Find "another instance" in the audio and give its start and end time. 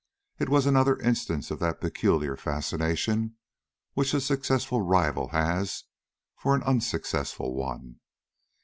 0.65-1.51